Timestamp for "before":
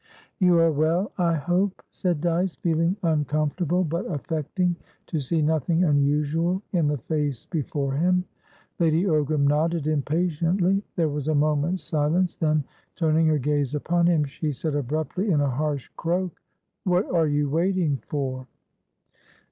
7.45-7.93